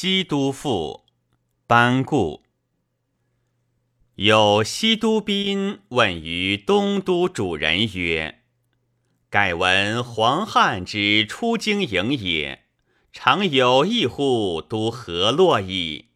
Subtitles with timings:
[0.00, 1.06] 西都赋，
[1.66, 2.44] 班固。
[4.14, 8.42] 有西都宾问于东都主人曰
[9.28, 12.66] ：“盖闻黄汉之出京营也，
[13.12, 16.10] 常有一户都河洛矣？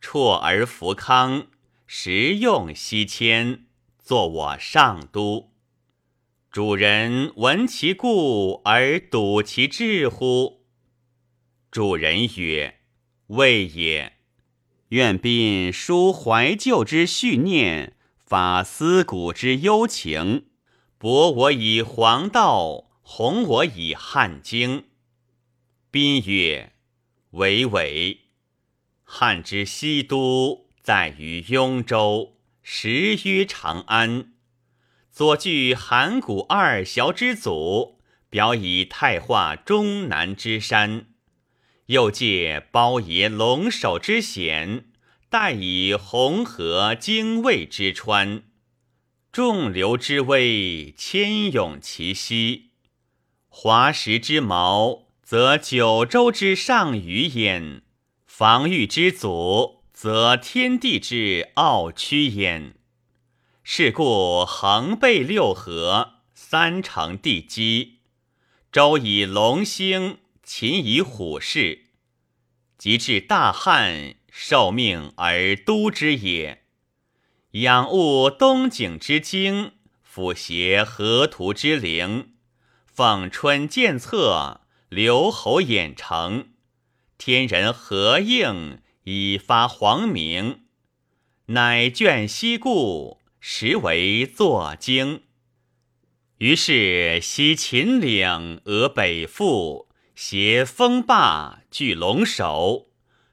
[0.00, 1.46] 辍而弗康，
[1.86, 3.66] 食用西迁，
[4.00, 5.52] 作我上都。
[6.50, 10.64] 主人闻其故而笃其志乎？”
[11.70, 12.78] 主人曰
[13.30, 14.12] ：“谓也。”
[14.90, 20.46] 愿宾书怀旧之绪念，发思古之幽情，
[20.98, 24.86] 博我以黄道，弘我以汉经。
[25.92, 26.72] 宾曰
[27.32, 28.20] ：“伟伟。
[29.04, 34.32] 汉之西都在于雍州，实曰长安。
[35.12, 41.06] 左据函谷二小之祖，表以太化终南之山。”
[41.90, 44.84] 又借包爷龙首之险，
[45.28, 48.44] 代以红河精卫之川，
[49.32, 52.70] 众流之威，千涌其西。
[53.48, 57.80] 华石之矛，则九州之上虞焉；
[58.24, 62.76] 防御之祖，则天地之奥屈焉。
[63.64, 67.96] 是故横背六合，三成地基。
[68.70, 70.19] 周以龙兴。
[70.52, 71.84] 秦以虎视，
[72.76, 76.64] 及至大汉，受命而都之也。
[77.52, 82.32] 仰悟东景之精，俯挟河图之灵，
[82.84, 86.48] 放春建策，留侯演成，
[87.16, 90.62] 天人合应，以发皇明。
[91.46, 95.22] 乃卷西故，实为作经。
[96.38, 99.86] 于是西秦岭，俄北复。
[100.22, 102.88] 挟风霸，据龙首，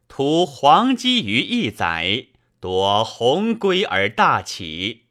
[0.07, 2.27] 图黄鸡于一载，
[2.61, 5.07] 夺鸿归而大起。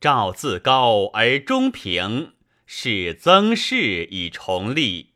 [0.00, 2.32] 赵自高而中平，
[2.64, 5.10] 是曾氏以重立。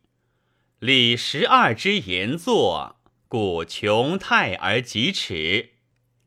[0.78, 2.96] 立十二之言作，
[3.26, 5.70] 故穷泰而极耻；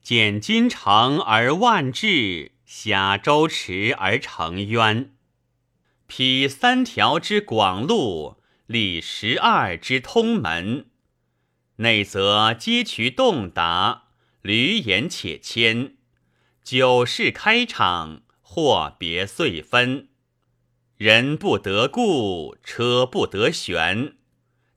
[0.01, 5.13] 简金城而万治，辖周池而成渊。
[6.07, 8.40] 披三条之广路。
[8.71, 10.85] 立十二之通门，
[11.75, 14.05] 内则街渠洞达，
[14.43, 15.97] 闾阎且迁。
[16.63, 20.07] 九世开场，或别遂分。
[20.95, 24.15] 人不得故，车不得旋。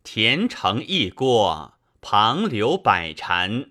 [0.03, 3.71] 田城一郭，旁流百禅。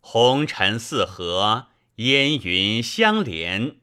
[0.00, 3.76] 红尘四合，烟云相连。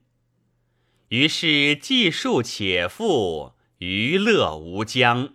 [1.10, 5.35] 于是计数且富，娱乐无疆。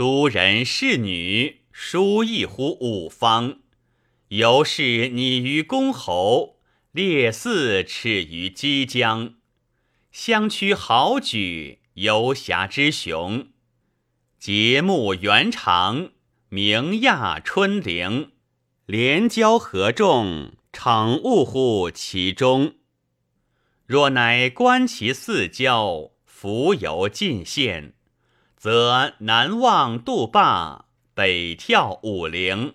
[0.00, 3.58] 都人士女，殊异乎五方。
[4.28, 6.56] 由是拟于公侯，
[6.90, 9.34] 列四耻于姬江。
[10.10, 13.48] 相趋豪举，游侠之雄。
[14.38, 16.12] 节目圆长，
[16.48, 18.32] 名亚春陵。
[18.86, 22.76] 连交合众，逞物乎其中。
[23.84, 27.92] 若乃观其四郊，浮游尽现。
[28.60, 30.84] 则南望杜坝，
[31.14, 32.74] 北眺武陵，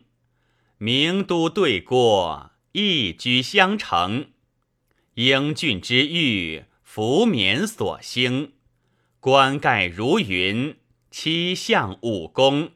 [0.80, 4.32] 名都对过，一居相承。
[5.14, 8.54] 英俊之玉，浮冕所兴，
[9.20, 10.76] 冠盖如云，
[11.12, 12.72] 七相五宫。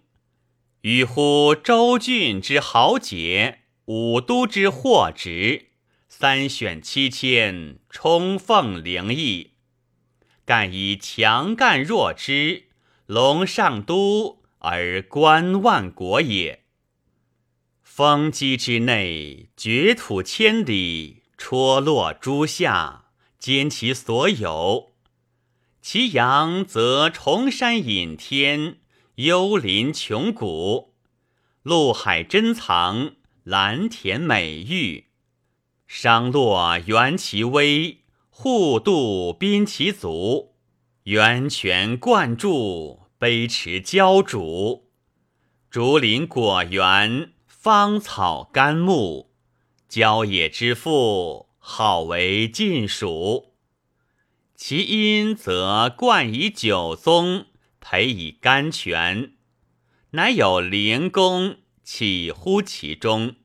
[0.82, 5.70] 与乎周郡之豪杰，武都之货直，
[6.08, 9.54] 三选七千，冲凤灵异。
[10.46, 12.69] 干以强干弱枝。
[13.10, 16.66] 龙上都而观万国也。
[17.82, 23.06] 风机之内，掘土千里，戳落诸夏，
[23.40, 24.92] 兼其所有。
[25.82, 28.78] 其阳则崇山隐天，
[29.16, 30.94] 幽林穷谷，
[31.64, 33.14] 陆海珍藏，
[33.44, 35.08] 蓝田美玉。
[35.88, 40.49] 商洛原其威，户渡宾其足，
[41.04, 43.10] 源泉灌注。
[43.20, 44.94] 卑池浇竹，
[45.70, 49.34] 竹林果园，芳草甘木，
[49.90, 53.56] 郊野之富，好为晋蜀。
[54.56, 57.48] 其因则灌以九宗，
[57.82, 59.34] 培以甘泉，
[60.12, 63.36] 乃有灵公起乎其中。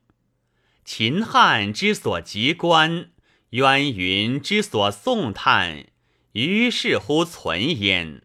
[0.84, 3.10] 秦汉之所及观，
[3.50, 5.86] 渊云之所颂叹，
[6.34, 8.22] 于是乎存焉。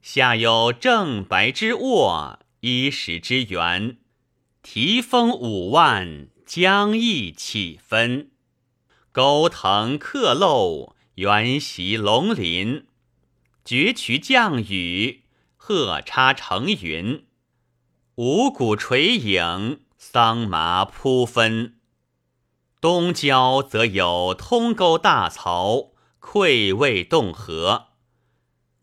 [0.00, 3.98] 下有正白之卧，衣食之源，
[4.62, 8.30] 提风五万，将义起分。
[9.10, 12.86] 钩藤刻漏，原袭龙鳞。
[13.64, 15.24] 绝渠降雨，
[15.56, 17.26] 鹤插成云。
[18.14, 21.80] 五谷垂影，桑麻铺分。
[22.80, 25.90] 东郊则有通沟大槽，
[26.28, 27.86] 溃渭洞河；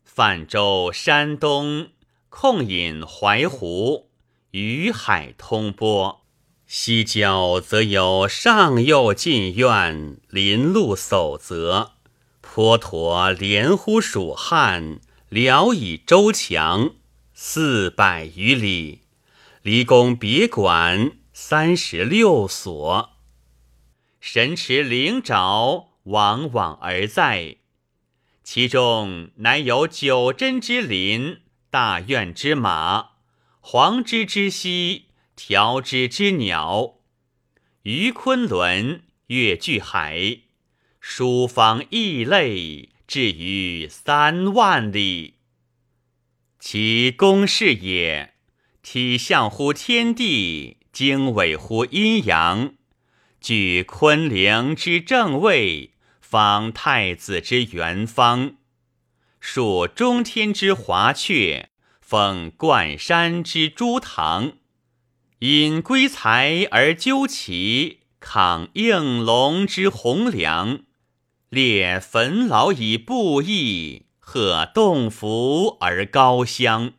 [0.02, 1.88] 泛舟山东，
[2.30, 4.08] 控引淮湖，
[4.52, 6.24] 与海通波。
[6.66, 11.92] 西郊则有上右进苑，林路守泽。
[12.40, 14.98] 坡驼连呼蜀汉，
[15.28, 16.94] 辽以周强，
[17.34, 19.02] 四百余里。
[19.60, 23.10] 离宫别馆三十六所，
[24.18, 27.56] 神池灵沼往往而在。
[28.42, 31.40] 其中乃有九真之林，
[31.70, 33.12] 大苑之马，
[33.60, 36.96] 黄之之溪，条之之鸟，
[37.82, 40.40] 于昆仑，越巨海。
[41.00, 45.34] 书方异类，至于三万里。
[46.58, 48.34] 其公事也，
[48.82, 52.74] 体相乎天地，经纬乎阴阳，
[53.40, 55.93] 据昆凌之正位，
[56.34, 58.56] 方太子之元方，
[59.38, 61.66] 属中天之华阙，
[62.00, 64.54] 封冠山之诸堂，
[65.38, 70.80] 因归才而究其，抗应龙之洪梁。
[71.50, 76.94] 列坟老以布义，贺洞府而高香；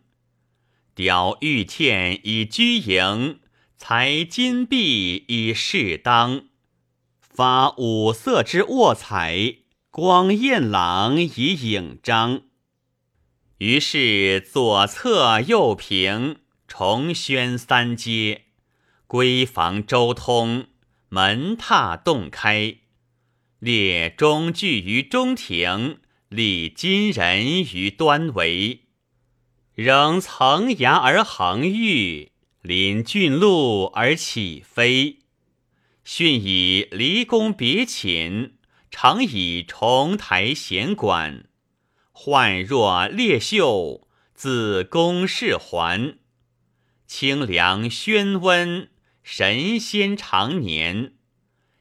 [0.95, 3.41] 雕玉片以居营，
[3.75, 6.45] 裁金碧以适当，
[7.35, 9.55] 发五色之卧彩，
[9.91, 12.43] 光艳朗以影张。
[13.57, 18.43] 于是左侧右平，重轩三阶，
[19.05, 20.67] 闺房周通，
[21.09, 22.77] 门踏洞开。
[23.59, 25.99] 列中具于中庭，
[26.29, 28.83] 立金人于端围，
[29.73, 35.19] 仍层崖而横玉，临峻路而起飞。
[36.05, 38.51] 训以离宫别寝，
[38.91, 41.45] 常以重台闲馆。
[42.11, 46.19] 幻若列秀，自宫室还。
[47.07, 48.87] 清凉宣温，
[49.23, 51.13] 神仙常年。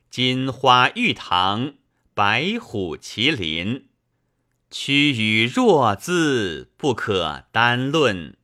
[0.09, 1.75] 金花玉堂，
[2.15, 3.88] 白虎麒麟，
[4.71, 8.38] 屈与弱姿不可单论。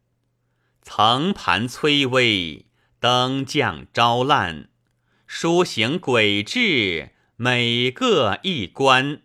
[0.82, 2.67] 层盘崔微，
[2.99, 4.69] 灯降招烂，
[5.32, 9.23] 书行轨致，每个一关。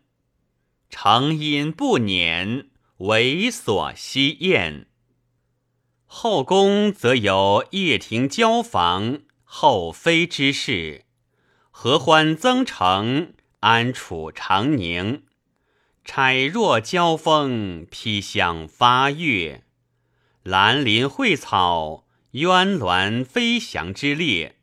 [0.88, 2.68] 成因不年，
[3.00, 4.86] 猥琐稀艳。
[6.06, 11.06] 后宫则有掖庭交房，后妃之事。
[11.72, 15.24] 合欢增城，安处长宁；
[16.04, 19.64] 钗若交锋，披香发月。
[20.44, 24.58] 兰林蕙草，鸳鸾飞翔之列。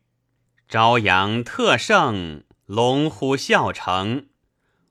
[0.67, 4.27] 朝阳特盛，龙虎啸成。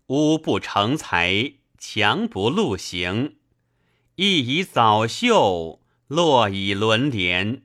[0.06, 3.36] 屋不成才，墙不露形。
[4.14, 7.62] 一以早秀，落以轮帘。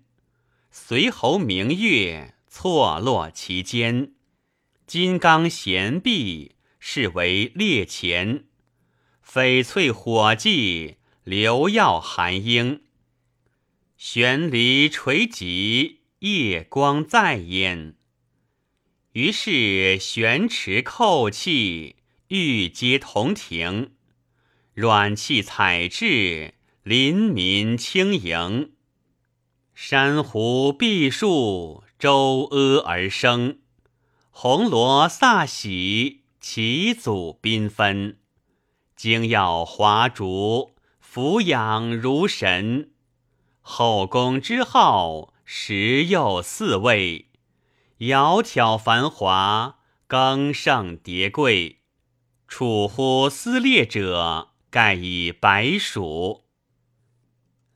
[0.71, 4.13] 随侯明月，错落其间。
[4.87, 8.45] 金刚弦臂，是为列前；
[9.23, 12.81] 翡翠火髻，流耀寒英。
[13.97, 17.95] 悬离垂棘，夜光在焉。
[19.17, 21.95] 于是悬池扣气，
[22.27, 23.93] 玉阶同庭，
[24.75, 28.73] 软器彩质，临民轻盈。
[29.73, 33.57] 珊瑚碧树，周阿而生。
[34.29, 38.17] 红罗飒喜，其祖缤纷；
[38.95, 42.91] 精耀华烛，俯仰如神。
[43.61, 47.26] 后宫之号，十又四位。
[47.99, 51.79] 窈窕繁华，更上叠贵。
[52.47, 56.45] 楚乎撕裂者，盖以白鼠。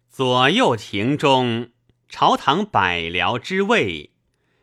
[0.10, 1.72] 左右庭中，
[2.08, 4.12] 朝堂百僚之位。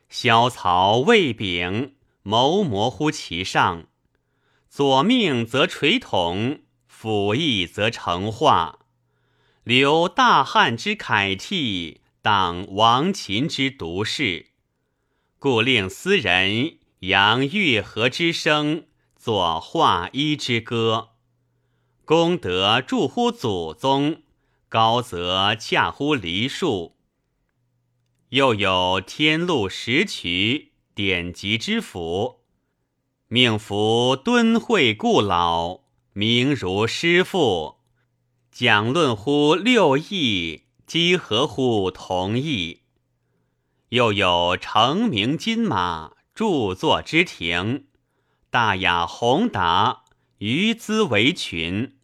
[0.09, 3.89] 萧曹魏炳谋模乎其上，
[4.69, 8.79] 左命则垂统，辅翼则成化。
[9.65, 14.48] 留大汉之楷替，挡王秦之独事，
[15.41, 21.11] 故令斯人扬玉和之声，作画衣之歌。
[22.05, 24.23] 功德著乎祖宗，
[24.69, 26.97] 高则洽乎梨树。
[28.31, 32.41] 又有天禄石渠典籍之府，
[33.29, 35.83] 命服敦惠故老，
[36.15, 37.77] 名如师父。
[38.51, 42.81] 讲论乎六艺，积合乎同义。
[43.91, 47.87] 又有成名金马，著作之庭，
[48.51, 50.05] 大雅宏达，
[50.39, 51.97] 余资为群，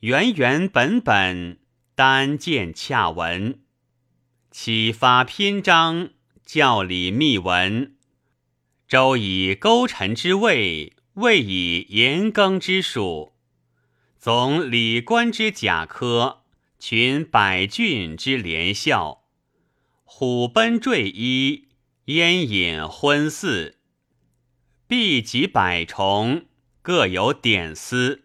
[0.00, 1.58] 原原本本，
[1.94, 3.60] 单见洽文。
[4.50, 6.10] 启发篇章，
[6.46, 7.96] 教理密文。
[8.88, 13.34] 周以勾陈之位，魏以严庚之属。
[14.18, 16.44] 总礼官之甲科，
[16.78, 19.23] 群百郡之连校。
[20.16, 21.66] 虎贲坠衣，
[22.04, 23.78] 烟饮昏似。
[24.86, 26.44] 毕及百重，
[26.82, 28.22] 各有典司。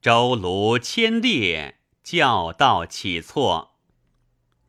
[0.00, 3.74] 周卢千列，教道起错。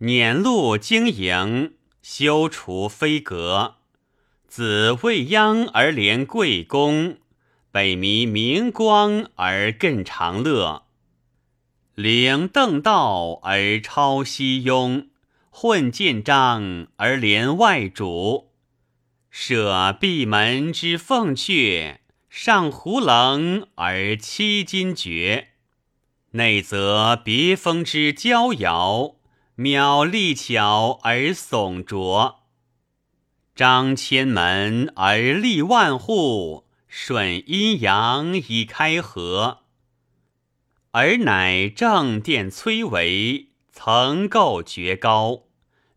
[0.01, 3.75] 辇路经营，修除非格。
[4.49, 7.19] 子未央而连贵公，
[7.71, 10.87] 北弥明光而更长乐。
[11.95, 15.07] 领邓道而超西庸，
[15.59, 18.51] 混建章而连外主。
[19.31, 21.97] 舍闭门之凤阙，
[22.29, 25.47] 上胡棱而七金绝。
[26.33, 29.15] 内则别风之娇摇。
[29.57, 32.41] 渺力巧而耸着，
[33.55, 39.61] 张千门而立万户，顺阴阳以开合。
[40.91, 45.45] 而乃正殿崔嵬，曾构绝高，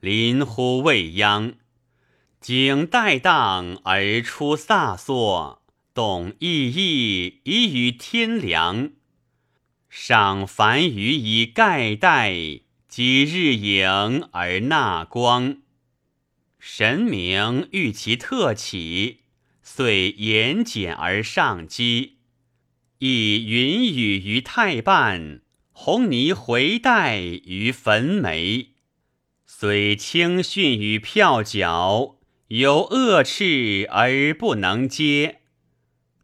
[0.00, 1.54] 临乎未央。
[2.40, 5.58] 景待荡而出飒飒，
[5.94, 8.90] 动熠熠以与天凉。
[9.88, 12.60] 赏繁雨以盖代。
[12.90, 15.58] 积日影而纳光，
[16.58, 19.20] 神明欲其特起，
[19.62, 22.16] 遂言简而上机。
[22.98, 28.69] 以云雨于太半，红泥回带于坟眉。
[29.52, 32.16] 虽轻训于票角，
[32.48, 35.40] 有恶赤而不能接。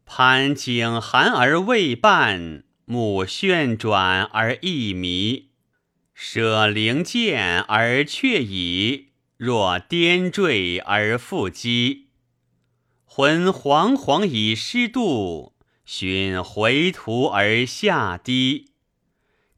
[0.05, 5.49] 攀景寒而未半，目旋转而亦迷。
[6.15, 12.07] 舍灵剑而却矣，若颠坠而复击。
[13.03, 15.53] 魂惶惶以失度，
[15.85, 18.71] 寻回途而下低。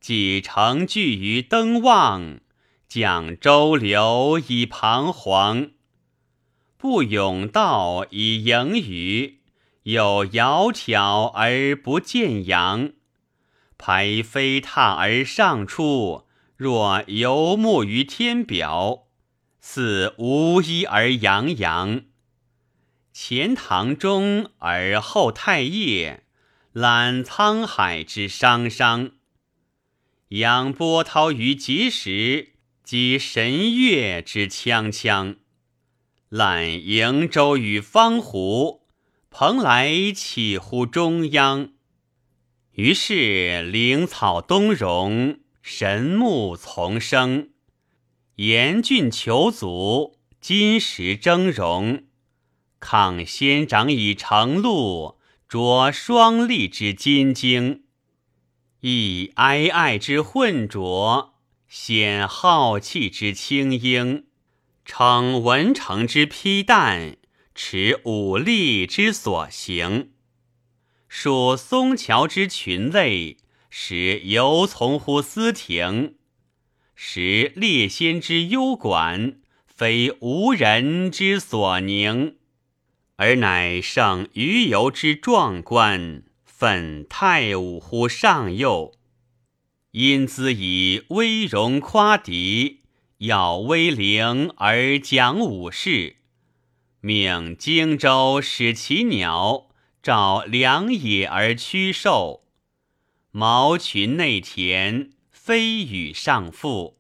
[0.01, 2.39] 既成聚于登望，
[2.89, 5.72] 将周流以彷徨。
[6.75, 9.39] 不甬道以盈余，
[9.84, 12.91] 有窈窕而不见阳。
[13.77, 16.25] 排飞踏而上出。
[16.58, 19.08] 若游牧于天表，
[19.62, 22.01] 似无衣而洋洋。
[23.13, 26.25] 前堂中而后太液，
[26.74, 29.12] 览沧海之汤汤。
[30.27, 32.55] 仰波涛于碣石，
[32.89, 35.36] 及神乐之锵锵。
[36.27, 38.88] 览瀛洲与方湖，
[39.29, 41.69] 蓬莱起乎中央。
[42.72, 45.38] 于是灵草东荣。
[45.62, 47.50] 神木丛生，
[48.38, 52.05] 严峻求足，金石峥嵘。
[52.79, 57.81] 抗仙长以成露，着双利之金睛；
[58.79, 61.36] 亦哀哀之混浊，
[61.69, 64.25] 显浩气之清英。
[64.83, 67.15] 称文成之披旦，
[67.55, 70.11] 持武力之所行。
[71.07, 73.38] 属松桥之群类。
[73.71, 76.15] 使犹从乎斯庭，
[76.95, 82.38] 使列仙之幽馆，非无人之所宁，
[83.17, 88.95] 而乃胜鱼游之壮观，愤太武乎上右。
[89.91, 92.81] 因兹以威容夸敌，
[93.17, 96.17] 耀威灵而讲武士，
[97.01, 99.69] 命荆州使其鸟，
[100.03, 102.43] 找良野而驱兽。
[103.31, 107.00] 毛群内田，飞羽上腹，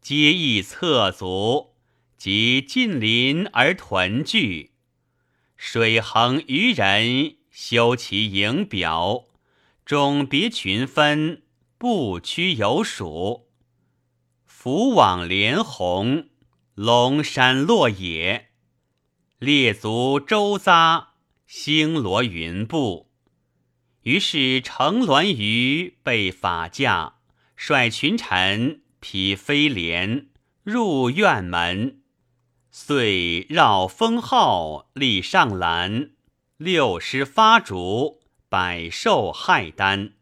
[0.00, 1.74] 皆亦侧足，
[2.16, 4.70] 及近邻而屯聚。
[5.58, 9.26] 水横渔人，修其营表，
[9.84, 11.42] 种别群分，
[11.78, 13.48] 不屈有属。
[14.44, 16.28] 浮网连鸿，
[16.74, 18.50] 龙山落野，
[19.38, 21.06] 列足周匝，
[21.46, 23.10] 星罗云布。
[24.02, 27.16] 于是乘鸾舆被法驾，
[27.56, 30.28] 率群臣披飞廉
[30.62, 32.00] 入院门。
[32.70, 36.10] 遂绕封号立上栏，
[36.56, 40.14] 六师发烛，百兽骇丹，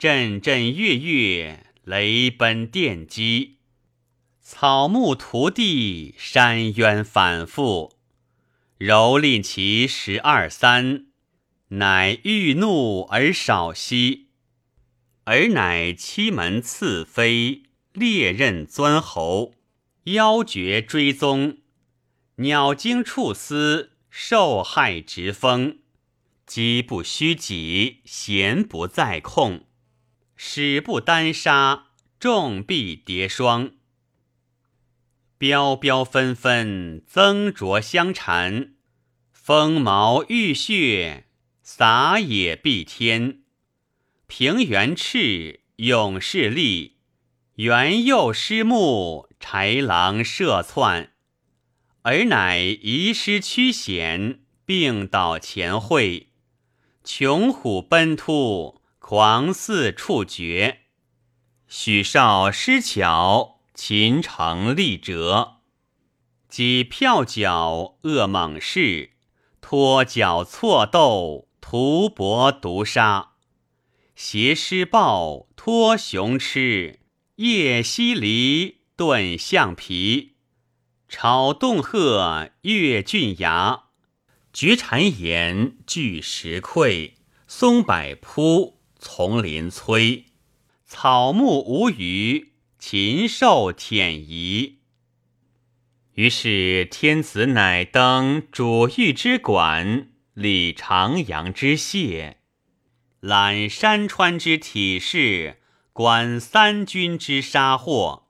[0.00, 3.58] 阵阵月月，雷奔电击，
[4.40, 7.98] 草木涂地，山渊反复。
[8.78, 11.08] 蹂躏其十二三，
[11.68, 14.28] 乃欲怒而少息。
[15.24, 19.52] 尔乃七门赐妃，猎刃钻喉，
[20.04, 21.58] 妖绝追踪，
[22.36, 25.80] 鸟惊触丝，受害直风。
[26.46, 29.66] 机不虚己，闲不在控，
[30.42, 33.72] 使不单杀，众必叠霜。
[35.36, 38.70] 彪彪纷纷，增着相缠；
[39.34, 41.26] 锋毛玉血，
[41.62, 43.42] 洒野蔽天。
[44.26, 46.94] 平原赤，勇士立；
[47.56, 51.12] 元佑失木，豺狼射窜。
[52.04, 56.28] 尔乃遗失驱险，病倒前会；
[57.04, 58.79] 穷虎奔突，
[59.10, 60.82] 狂肆触绝。
[61.66, 63.58] 许少失巧。
[63.74, 65.56] 秦城立折，
[66.48, 69.14] 击票角恶猛士，
[69.60, 73.32] 脱脚错斗，屠搏毒杀，
[74.14, 77.00] 挟狮豹，脱熊吃，
[77.34, 80.36] 夜犀离，炖象皮，
[81.08, 83.86] 炒冻鹤，跃峻崖，
[84.52, 87.14] 绝蝉岩，巨石溃，
[87.48, 90.26] 松柏铺，丛林摧，
[90.86, 92.50] 草木无余。
[92.78, 94.78] 禽兽忝夷。
[96.14, 102.38] 于是天子乃登主玉之馆，理长阳之谢，
[103.20, 105.60] 览山川之体势，
[105.92, 108.26] 观三军之杀祸。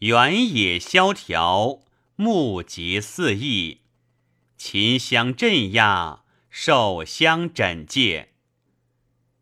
[0.00, 1.78] 原野萧条，
[2.16, 3.78] 目极四溢；
[4.58, 8.34] 秦相镇压，兽相枕戒。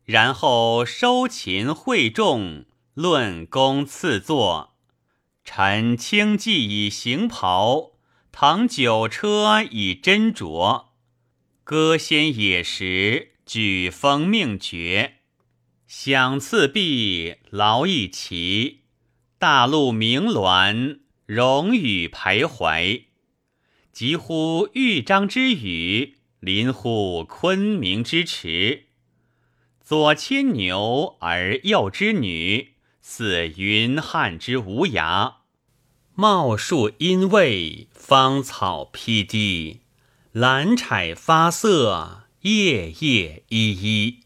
[0.07, 2.65] 然后收秦会众。
[2.95, 4.73] 论功赐座，
[5.45, 7.91] 陈清记以行袍，
[8.31, 10.85] 唐九车以斟酌，
[11.63, 15.17] 歌仙野食，举封命爵，
[15.85, 18.79] 享赐毕，劳逸齐，
[19.37, 23.03] 大陆鸣鸾，荣誉徘徊，
[23.91, 28.86] 疾呼豫章之语，临乎昆明之池，
[29.87, 32.73] 左牵牛而右织女。
[32.99, 35.35] 似云汉之无涯，
[36.13, 39.79] 茂树阴蔚，芳草披滴，
[40.33, 44.19] 兰采发色，夜夜依依。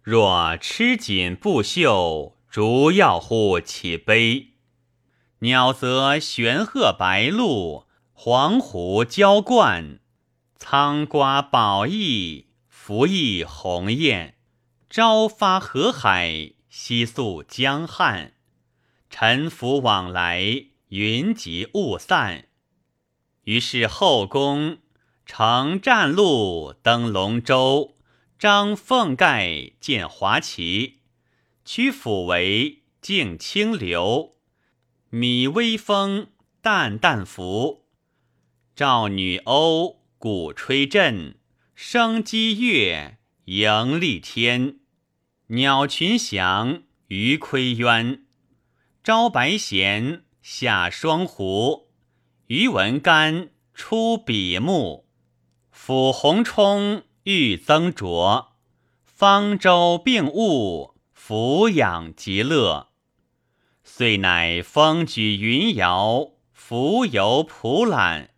[0.00, 4.50] 若吃锦不绣，竹要乎其悲？
[5.40, 9.98] 鸟则玄鹤白鹭，黄鹄交冠，
[10.56, 14.36] 苍瓜宝翼，拂翼鸿雁，
[14.90, 16.52] 朝发河海。
[16.70, 18.34] 夕宿江汉，
[19.10, 22.46] 沉浮往来，云集雾散。
[23.44, 24.78] 于是后宫
[25.26, 27.96] 乘战鹿登龙舟，
[28.38, 31.00] 张凤盖见华旗，
[31.64, 34.36] 屈阜为静清流，
[35.08, 36.28] 米微风
[36.60, 37.86] 淡淡拂。
[38.76, 41.36] 赵女欧鼓吹震，
[41.74, 43.17] 声激越，
[43.50, 44.80] 迎立天。
[45.46, 48.20] 鸟群翔，鱼窥渊；
[49.02, 51.86] 朝白弦，下双湖；
[52.48, 55.06] 鱼纹干，出比目；
[55.74, 58.48] 抚红冲，欲增浊；
[59.02, 62.90] 方舟并物，俯仰极乐。
[63.82, 68.28] 遂乃风举云摇，浮游普览。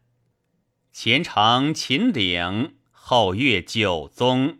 [0.92, 4.58] 前程秦岭，后越九宗，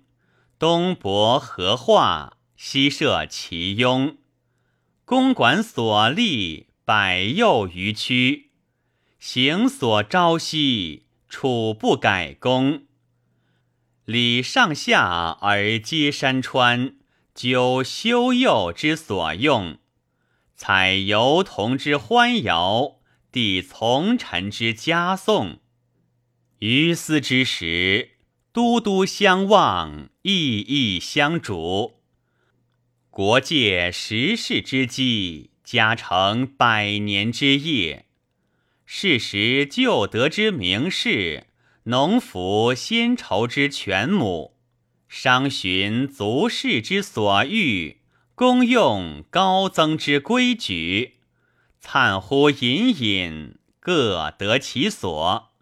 [0.61, 2.37] 东泊河化。
[2.55, 4.19] 西设其雍，
[5.07, 8.51] 公馆所立，百右于区；
[9.19, 12.83] 行所朝夕，处不改功。
[14.05, 16.97] 礼上下而皆山川，
[17.35, 19.79] 九修幼之所用；
[20.55, 22.99] 采游童之欢摇，
[23.33, 25.61] 抵从臣之嘉颂。
[26.59, 28.11] 于斯之时，
[28.53, 32.01] 都都相望，意意相主。
[33.09, 38.07] 国界时世之基，家成百年之业。
[38.85, 41.47] 世时旧德之名士，
[41.85, 44.57] 农夫先仇之犬母，
[45.09, 48.01] 商寻足士之所欲，
[48.35, 51.19] 公用高增之规矩，
[51.79, 55.53] 灿乎隐隐，各得其所。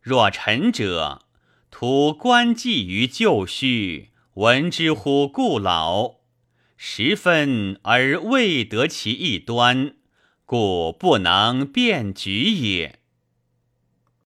[0.00, 1.26] 若臣者，
[1.70, 6.16] 图观迹于旧序，闻之乎故老，
[6.76, 9.94] 十分而未得其一端，
[10.44, 12.99] 故不能辨举也。